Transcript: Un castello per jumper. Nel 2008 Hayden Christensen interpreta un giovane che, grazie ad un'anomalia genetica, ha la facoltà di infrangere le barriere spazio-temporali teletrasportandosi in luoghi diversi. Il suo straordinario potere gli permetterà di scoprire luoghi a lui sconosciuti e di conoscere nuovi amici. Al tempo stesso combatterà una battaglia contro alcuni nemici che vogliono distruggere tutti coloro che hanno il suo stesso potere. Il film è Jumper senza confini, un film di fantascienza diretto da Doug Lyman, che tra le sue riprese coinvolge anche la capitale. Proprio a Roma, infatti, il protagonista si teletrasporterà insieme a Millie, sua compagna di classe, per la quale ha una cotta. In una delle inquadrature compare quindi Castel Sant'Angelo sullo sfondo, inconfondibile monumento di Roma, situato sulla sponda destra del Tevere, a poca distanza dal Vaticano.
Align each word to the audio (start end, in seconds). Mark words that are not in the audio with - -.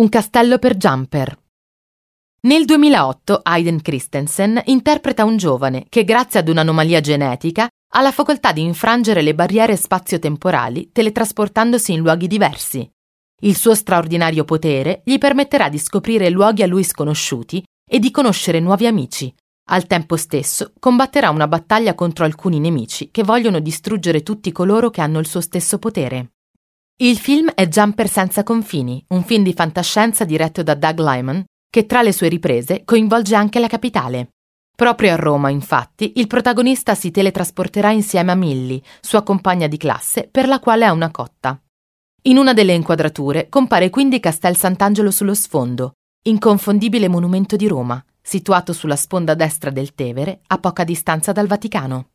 Un 0.00 0.08
castello 0.08 0.58
per 0.58 0.78
jumper. 0.78 1.38
Nel 2.46 2.64
2008 2.64 3.40
Hayden 3.42 3.82
Christensen 3.82 4.58
interpreta 4.64 5.26
un 5.26 5.36
giovane 5.36 5.84
che, 5.90 6.04
grazie 6.04 6.40
ad 6.40 6.48
un'anomalia 6.48 7.00
genetica, 7.00 7.68
ha 7.92 8.00
la 8.00 8.10
facoltà 8.10 8.52
di 8.52 8.62
infrangere 8.62 9.20
le 9.20 9.34
barriere 9.34 9.76
spazio-temporali 9.76 10.88
teletrasportandosi 10.90 11.92
in 11.92 12.00
luoghi 12.00 12.28
diversi. 12.28 12.90
Il 13.42 13.54
suo 13.54 13.74
straordinario 13.74 14.44
potere 14.44 15.02
gli 15.04 15.18
permetterà 15.18 15.68
di 15.68 15.78
scoprire 15.78 16.30
luoghi 16.30 16.62
a 16.62 16.66
lui 16.66 16.82
sconosciuti 16.82 17.62
e 17.86 17.98
di 17.98 18.10
conoscere 18.10 18.58
nuovi 18.58 18.86
amici. 18.86 19.30
Al 19.68 19.86
tempo 19.86 20.16
stesso 20.16 20.72
combatterà 20.80 21.28
una 21.28 21.46
battaglia 21.46 21.94
contro 21.94 22.24
alcuni 22.24 22.58
nemici 22.58 23.10
che 23.10 23.22
vogliono 23.22 23.60
distruggere 23.60 24.22
tutti 24.22 24.50
coloro 24.50 24.88
che 24.88 25.02
hanno 25.02 25.18
il 25.18 25.26
suo 25.26 25.42
stesso 25.42 25.78
potere. 25.78 26.30
Il 27.02 27.16
film 27.16 27.48
è 27.54 27.66
Jumper 27.66 28.10
senza 28.10 28.42
confini, 28.42 29.02
un 29.08 29.24
film 29.24 29.42
di 29.42 29.54
fantascienza 29.54 30.26
diretto 30.26 30.62
da 30.62 30.74
Doug 30.74 30.98
Lyman, 30.98 31.42
che 31.70 31.86
tra 31.86 32.02
le 32.02 32.12
sue 32.12 32.28
riprese 32.28 32.84
coinvolge 32.84 33.34
anche 33.34 33.58
la 33.58 33.68
capitale. 33.68 34.32
Proprio 34.76 35.14
a 35.14 35.16
Roma, 35.16 35.48
infatti, 35.48 36.12
il 36.16 36.26
protagonista 36.26 36.94
si 36.94 37.10
teletrasporterà 37.10 37.90
insieme 37.90 38.32
a 38.32 38.34
Millie, 38.34 38.82
sua 39.00 39.22
compagna 39.22 39.66
di 39.66 39.78
classe, 39.78 40.28
per 40.30 40.46
la 40.46 40.60
quale 40.60 40.84
ha 40.84 40.92
una 40.92 41.10
cotta. 41.10 41.58
In 42.24 42.36
una 42.36 42.52
delle 42.52 42.74
inquadrature 42.74 43.48
compare 43.48 43.88
quindi 43.88 44.20
Castel 44.20 44.58
Sant'Angelo 44.58 45.10
sullo 45.10 45.32
sfondo, 45.32 45.92
inconfondibile 46.24 47.08
monumento 47.08 47.56
di 47.56 47.66
Roma, 47.66 48.04
situato 48.20 48.74
sulla 48.74 48.96
sponda 48.96 49.32
destra 49.32 49.70
del 49.70 49.94
Tevere, 49.94 50.42
a 50.48 50.58
poca 50.58 50.84
distanza 50.84 51.32
dal 51.32 51.46
Vaticano. 51.46 52.08